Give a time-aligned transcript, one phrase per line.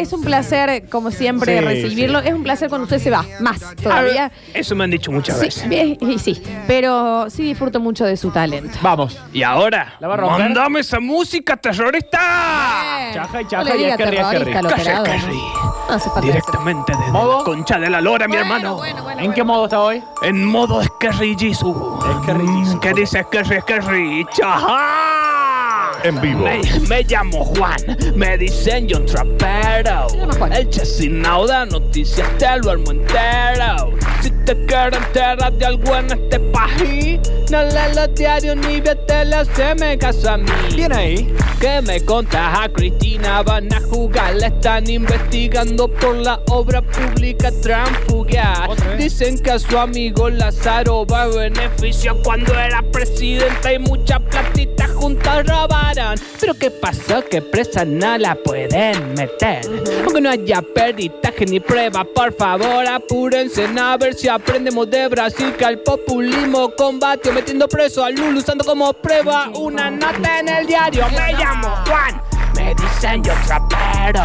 [0.00, 2.18] es un placer, como siempre, Sí, recibirlo.
[2.20, 4.30] Es un placer cuando usted se va, más todavía.
[4.54, 5.68] Eso me han dicho muchas Sí, veces.
[5.68, 8.78] bien, y sí, pero sí disfruto mucho de su talento.
[8.82, 9.18] Vamos.
[9.32, 10.38] Y ahora, ¿La va a romper?
[10.44, 12.18] ¡mándame esa música terrorista!
[13.12, 14.44] Chaja y No chaja le y diga esquerri, esquerri.
[14.52, 15.06] terrorista al Calla, operador.
[15.26, 15.38] Kerry.
[15.88, 17.38] No hace falta Directamente desde ¿Modo?
[17.38, 18.76] la concha de la lora, mi hermano.
[18.76, 20.02] bueno, bueno, ¿En qué modo está hoy?
[20.22, 21.74] En modo Scary Jesus.
[22.22, 22.80] Scary Jesus.
[22.80, 24.26] ¿Qué dice Scary Scary?
[24.32, 25.17] ¡Chaja!
[26.04, 26.44] En vivo.
[26.44, 27.76] Me, me llamo Juan,
[28.14, 30.06] me dicen John Trapero.
[30.52, 33.92] El chesinao da noticias te lo armo entero.
[34.22, 39.24] Si te quiero enterar de algo en este país, no lees los diarios ni vete
[39.24, 40.50] la se me casa a mí.
[40.74, 41.34] Bien ahí.
[41.60, 47.50] Que me contas a Cristina, van a jugar, la están investigando por la obra pública
[47.60, 48.70] transfugiar.
[48.70, 48.98] ¿Otra vez?
[48.98, 54.86] Dicen que a su amigo Lázaro va a beneficio cuando era presidente y mucha platita
[54.86, 55.44] juntas
[56.40, 57.24] Pero ¿qué pasó?
[57.24, 59.60] Que presa no la pueden meter.
[60.04, 65.54] Aunque no haya peritaje ni prueba, por favor apúrense a ver si aprendemos de Brasil
[65.56, 70.66] que al populismo combate metiendo preso a Lulu usando como prueba una nota en el
[70.66, 71.06] diario.
[71.10, 72.20] Me llamo Juan,
[72.54, 74.24] me dicen yo trapero.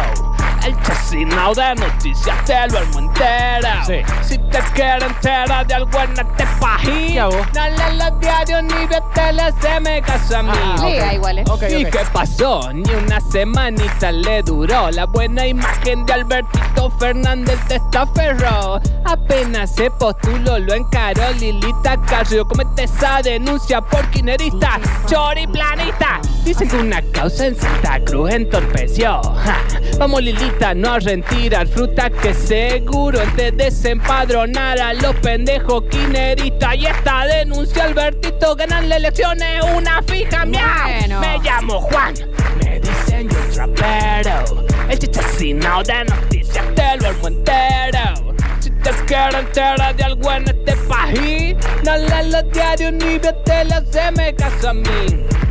[0.66, 3.73] El chacinao de noticias te lo entero.
[3.86, 4.00] Sí.
[4.22, 9.42] Si te quiero enterar de algo en este país, lees los diarios ni ves tele,
[9.60, 10.50] se me casa a mí.
[10.54, 11.44] Ah, Lea igual, ¿eh?
[11.48, 12.72] Ok, ¿Y qué pasó?
[12.72, 18.80] Ni una semanita le duró la buena imagen de Albertito Fernández de Estaferro.
[19.04, 22.46] Apenas se postuló, lo encaró Lilita Carrillo.
[22.46, 26.20] Comete esa denuncia por quinerista, choriplanista.
[26.44, 29.20] Dicen que una causa en Santa Cruz entorpeció.
[29.22, 29.58] Ja.
[29.98, 36.76] Vamos, Lilita, no a retirar fruta que seguro te desempadronar a los pendejos quineristas.
[36.76, 40.64] Y esta denuncia, Albertito, ganan las elecciones una fija, miau.
[40.84, 41.20] Bueno.
[41.20, 42.14] Me llamo Juan,
[42.62, 44.64] me dicen yo trapero.
[44.88, 48.34] El chichacinao de noticias te lo armo entero.
[48.60, 53.34] Si te quiero enterar de algo en este país, no lees los diarios ni ves
[53.44, 54.34] tele, se me
[54.68, 55.43] a mí.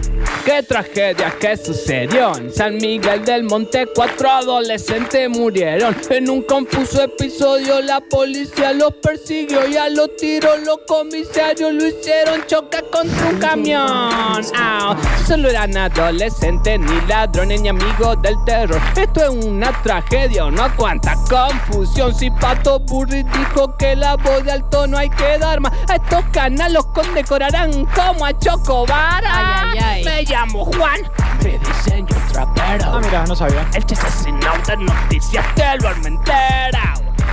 [0.46, 3.88] Qué tragedia que sucedió en San Miguel del Monte.
[3.96, 7.82] Cuatro adolescentes murieron en un confuso episodio.
[7.82, 13.40] La policía los persiguió y a los tiros los comisarios lo hicieron chocar contra un
[13.40, 14.44] camión.
[14.44, 18.82] Si solo eran adolescentes, ni ladrones ni amigos del terror.
[18.98, 22.14] Esto es una tragedia, no cuánta confusión.
[22.14, 25.72] Si Pato Burri dijo que la voz de alto no hay que dar más.
[25.88, 29.24] A estos canales los condecorarán como a Chocobar.
[29.26, 30.33] Ay, ay, ay.
[30.34, 31.00] Me llamo Juan,
[31.44, 32.86] me dicen yo trapero.
[32.92, 33.68] Ah, mira, no sabía.
[33.76, 36.80] El chacinao de noticias te lo armo entero.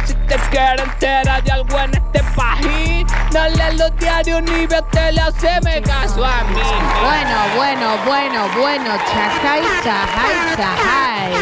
[0.04, 4.82] Si te quiero enterar de algo en este país, no lees los diarios ni ves
[4.90, 6.60] tele, haceme caso a mí.
[7.02, 8.96] Bueno, bueno, bueno, bueno.
[9.10, 11.32] Chajay, chajay, chajay.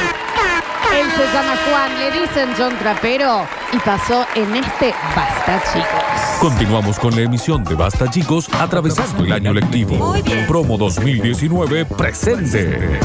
[1.01, 6.41] Él se llama Juan, le dicen John Trapero y pasó en este Basta, chicos.
[6.41, 10.15] Continuamos con la emisión de Basta Chicos atravesando el año lectivo.
[10.47, 13.01] Promo 2019 presente.